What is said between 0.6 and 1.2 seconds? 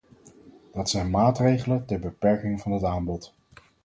Dat zijn